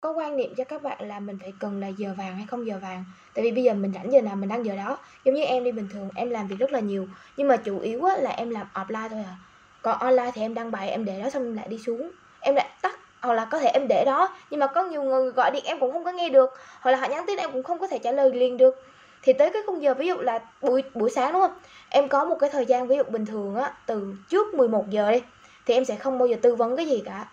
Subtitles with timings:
[0.00, 2.66] có quan niệm cho các bạn là mình phải cần là giờ vàng hay không
[2.66, 3.04] giờ vàng?
[3.34, 4.98] Tại vì bây giờ mình rảnh giờ nào mình đăng giờ đó.
[5.24, 7.06] Giống như em đi bình thường em làm việc rất là nhiều.
[7.36, 9.36] Nhưng mà chủ yếu á, là em làm offline thôi à.
[9.82, 12.10] Còn online thì em đăng bài em để đó xong lại đi xuống.
[12.40, 15.30] Em lại tắt hoặc là có thể em để đó nhưng mà có nhiều người
[15.30, 16.50] gọi điện em cũng không có nghe được.
[16.80, 18.84] Hoặc là họ nhắn tin em cũng không có thể trả lời liền được.
[19.22, 21.54] Thì tới cái khung giờ ví dụ là buổi buổi sáng đúng không?
[21.90, 25.12] Em có một cái thời gian ví dụ bình thường á từ trước 11 giờ
[25.12, 25.22] đi
[25.66, 27.28] thì em sẽ không bao giờ tư vấn cái gì cả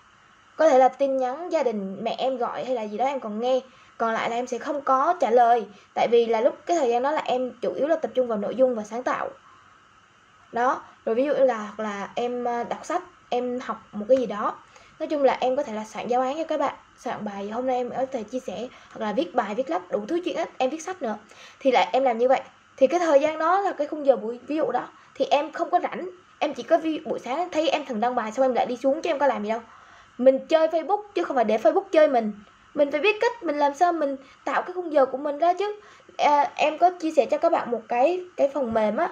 [0.57, 3.19] có thể là tin nhắn gia đình mẹ em gọi hay là gì đó em
[3.19, 3.59] còn nghe.
[3.97, 5.65] Còn lại là em sẽ không có trả lời.
[5.93, 8.27] Tại vì là lúc, cái thời gian đó là em chủ yếu là tập trung
[8.27, 9.29] vào nội dung và sáng tạo.
[10.51, 14.17] Đó, rồi ví dụ là, hoặc là em à, đọc sách, em học một cái
[14.17, 14.55] gì đó.
[14.99, 17.49] Nói chung là em có thể là soạn giáo án cho các bạn, soạn bài
[17.49, 20.19] hôm nay em có thể chia sẻ, hoặc là viết bài, viết lách, đủ thứ
[20.25, 21.17] chuyện hết, em viết sách nữa.
[21.59, 22.41] Thì lại em làm như vậy.
[22.77, 25.51] Thì cái thời gian đó là cái khung giờ buổi, ví dụ đó, thì em
[25.51, 26.09] không có rảnh.
[26.39, 29.01] Em chỉ có buổi sáng thấy em thường đăng bài xong em lại đi xuống
[29.01, 29.59] chứ em có làm gì đâu
[30.17, 32.31] mình chơi facebook chứ không phải để facebook chơi mình.
[32.73, 34.15] Mình phải biết cách mình làm sao mình
[34.45, 35.75] tạo cái khung giờ của mình ra chứ.
[36.17, 39.09] À, em có chia sẻ cho các bạn một cái cái phần mềm á.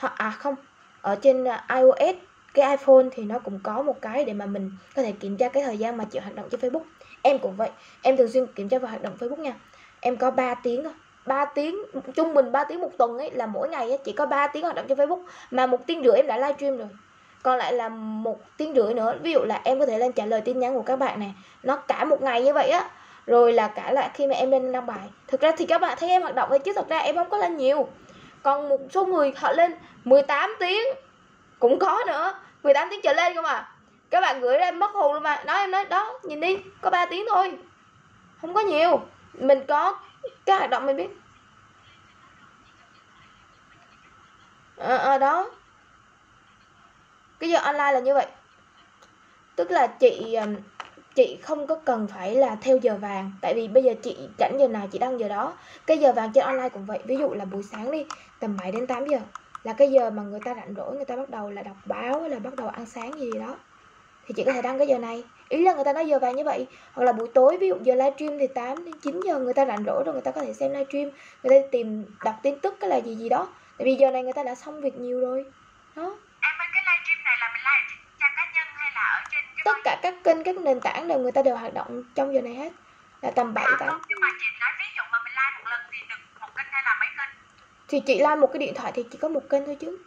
[0.00, 0.54] À không
[1.00, 2.16] ở trên à, iOS
[2.54, 5.48] cái iPhone thì nó cũng có một cái để mà mình có thể kiểm tra
[5.48, 6.84] cái thời gian mà chị hoạt động trên Facebook.
[7.22, 7.70] Em cũng vậy
[8.02, 9.54] em thường xuyên kiểm tra vào hoạt động Facebook nha.
[10.00, 10.92] Em có 3 tiếng thôi
[11.26, 11.76] 3 tiếng
[12.14, 14.62] trung bình 3 tiếng một tuần ấy là mỗi ngày ấy, chỉ có 3 tiếng
[14.62, 16.88] hoạt động trên Facebook mà một tiếng rưỡi em đã livestream rồi
[17.44, 19.14] còn lại là một tiếng rưỡi nữa.
[19.22, 21.34] Ví dụ là em có thể lên trả lời tin nhắn của các bạn này.
[21.62, 22.88] Nó cả một ngày như vậy á.
[23.26, 25.10] Rồi là cả lại khi mà em lên đăng bài.
[25.28, 27.30] Thực ra thì các bạn thấy em hoạt động ấy chứ thật ra em không
[27.30, 27.88] có lên nhiều.
[28.42, 30.84] Còn một số người họ lên 18 tiếng
[31.58, 32.34] cũng có nữa.
[32.62, 33.72] 18 tiếng trở lên không à.
[34.10, 35.42] Các bạn gửi ra em mất hồn luôn mà.
[35.46, 37.52] Nói em nói đó nhìn đi có 3 tiếng thôi.
[38.40, 39.00] Không có nhiều.
[39.32, 39.98] Mình có
[40.46, 41.08] cái hoạt động mình biết.
[44.76, 45.46] Ờ à, à, đó
[47.44, 48.26] cái giờ online là như vậy.
[49.56, 50.36] Tức là chị
[51.14, 53.32] chị không có cần phải là theo giờ vàng.
[53.40, 55.52] Tại vì bây giờ chị rảnh giờ nào chị đăng giờ đó.
[55.86, 56.98] Cái giờ vàng trên online cũng vậy.
[57.04, 58.06] Ví dụ là buổi sáng đi,
[58.40, 59.18] tầm 7 đến 8 giờ
[59.62, 62.20] là cái giờ mà người ta rảnh rỗi, người ta bắt đầu là đọc báo
[62.20, 63.56] hay là bắt đầu ăn sáng gì đó.
[64.26, 65.24] Thì chị có thể đăng cái giờ này.
[65.48, 66.66] Ý là người ta nói giờ vàng như vậy.
[66.92, 69.66] Hoặc là buổi tối, ví dụ giờ livestream thì 8 đến 9 giờ người ta
[69.66, 71.10] rảnh rỗi rồi người ta có thể xem livestream.
[71.42, 73.48] Người ta tìm, đọc tin tức cái là gì gì đó.
[73.78, 75.44] Tại vì giờ này người ta đã xong việc nhiều rồi.
[75.96, 76.16] Đó
[76.48, 77.86] em ơi cái livestream này là mình live
[78.20, 81.08] trang cá nhân hay là ở trên cái tất cả các kênh các nền tảng
[81.08, 82.72] đều người ta đều hoạt động trong giờ này hết.
[83.22, 84.00] Là tầm 7 à, tám.
[84.08, 86.66] nhưng mà chị nói ví dụ mà mình live một lần thì được một kênh
[86.70, 87.36] hay là mấy kênh?
[87.88, 89.98] Thì chị like một cái điện thoại thì chỉ có một kênh thôi chứ.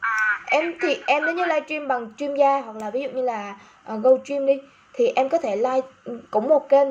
[0.00, 3.56] À, em thì em nếu như livestream bằng streamya hoặc là ví dụ như là
[3.92, 4.60] uh, go stream đi
[4.92, 6.88] thì em có thể like ừ, cũng một kênh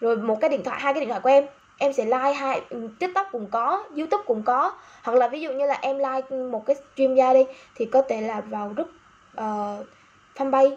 [0.00, 1.46] rồi một cái điện thoại hai cái điện thoại của em.
[1.78, 4.72] Em sẽ like hai ừ, tiktok cũng có youtube cũng có
[5.02, 8.02] hoặc là ví dụ như là em like một cái stream ra đi thì có
[8.08, 8.88] thể là vào group
[9.40, 9.86] uh,
[10.34, 10.76] fanpage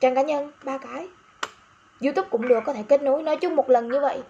[0.00, 1.08] trang cá nhân ba cái.
[2.00, 3.22] Youtube cũng được có thể kết nối.
[3.22, 4.22] Nói chung một lần như vậy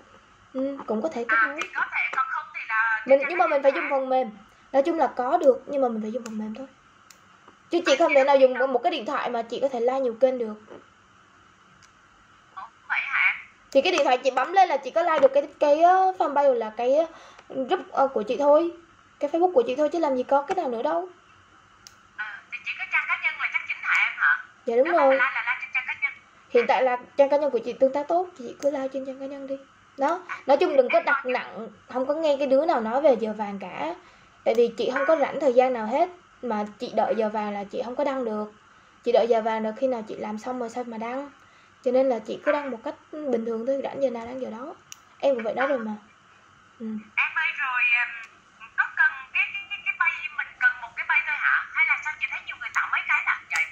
[0.52, 1.60] ừ, cũng có thể kết nối.
[1.74, 4.30] Là mình nhưng mà mình phải dùng phần mềm.
[4.72, 6.66] Nói chung là có được nhưng mà mình phải dùng phần mềm thôi.
[7.70, 10.00] Chứ chị không thể nào dùng một cái điện thoại mà chị có thể like
[10.00, 10.54] nhiều kênh được.
[13.72, 16.16] Thì cái điện thoại chị bấm lên là chị có like được cái cái uh,
[16.20, 18.72] fanpage là cái uh, group uh, của chị thôi.
[19.20, 21.08] Cái facebook của chị thôi chứ làm gì có cái nào nữa đâu.
[22.18, 24.44] Ừ, thì chỉ có trang cá nhân là chắc chính hả em hả?
[24.66, 25.14] Dạ đúng Nếu rồi.
[25.14, 26.12] like là like trên trang cá nhân
[26.56, 29.06] hiện tại là trang cá nhân của chị tương tác tốt chị cứ like trên
[29.06, 29.56] trang cá nhân đi.
[29.98, 33.16] Đó nói chung đừng có đặt nặng không có nghe cái đứa nào nói về
[33.20, 33.94] giờ vàng cả.
[34.44, 36.08] Tại vì chị không có rảnh thời gian nào hết
[36.42, 38.52] mà chị đợi giờ vàng là chị không có đăng được.
[39.04, 41.30] Chị đợi giờ vàng được khi nào chị làm xong rồi sao mà đăng?
[41.84, 44.40] Cho nên là chị cứ đăng một cách bình thường thôi rảnh giờ nào đăng
[44.40, 44.74] giờ đó.
[45.18, 45.92] Em cũng vậy đó rồi mà.
[46.80, 46.86] Ừ.
[47.16, 47.82] em ơi rồi
[48.76, 51.64] có cần cái cái cái cái bay mình cần một cái bay thôi hả?
[51.72, 53.64] Hay là sao chị thấy nhiều người tạo mấy cái là vậy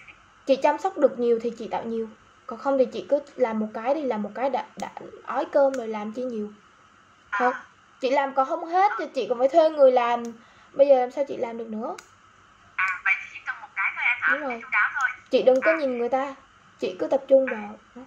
[0.47, 2.09] chị chăm sóc được nhiều thì chị tạo nhiều
[2.47, 4.91] còn không thì chị cứ làm một cái đi làm một cái đã đã
[5.27, 6.53] ói cơm rồi làm chi nhiều.
[7.31, 7.55] Không
[8.01, 10.23] chị làm còn không hết thì chị còn phải thuê người làm.
[10.73, 11.97] Bây giờ làm sao chị làm được nữa?
[12.77, 14.33] À vậy thì chỉ cần một cái thôi em hả?
[14.33, 14.63] Đúng rồi.
[14.95, 15.09] Thôi.
[15.31, 16.35] Chị đừng có nhìn người ta
[16.79, 17.79] chị cứ tập trung vào.
[17.95, 18.03] Đó.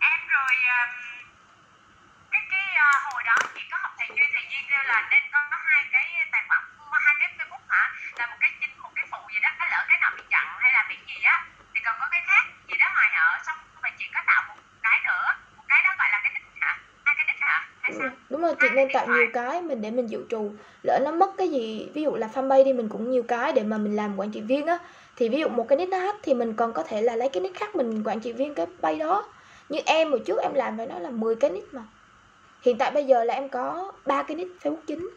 [0.00, 0.52] em rồi
[2.30, 5.22] cái cái uh, hồi đó chị có học thầy duy thầy duy kêu là nên
[5.32, 6.60] có có hai cái tài khoản
[7.06, 9.84] hai cái facebook hả là một cái chính một cái phụ gì đó cái lỡ
[9.88, 12.76] cái nào bị chặn hay là bị gì á thì còn có cái khác gì
[12.80, 15.26] đó mà hở xong rồi chị có tạo một cái nữa
[15.56, 18.42] một cái đó gọi là cái nick hả hai cái nick hả hay sao đúng
[18.42, 20.52] rồi chị nên tạo nhiều cái mình để mình dự trù.
[20.82, 23.62] Lỡ nó mất cái gì ví dụ là fanpage đi mình cũng nhiều cái để
[23.62, 24.78] mà mình làm quản trị viên á.
[25.16, 27.28] Thì ví dụ một cái nick nó hết thì mình còn có thể là lấy
[27.28, 29.28] cái nick khác mình quản trị viên cái page đó.
[29.68, 31.82] Như em hồi trước em làm phải nói là 10 cái nick mà.
[32.62, 35.10] Hiện tại bây giờ là em có ba cái nick facebook chính.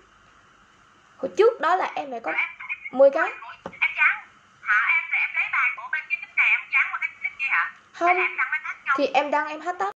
[1.17, 3.29] Hồi trước đó là em phải có rồi em 10 cái.
[3.29, 4.15] Em dán
[4.61, 7.09] hả em rồi em lấy bài của bên cái nick này em dán qua cái
[7.23, 7.71] nick kia hả?
[7.93, 9.92] Hay không thì em đăng em tắt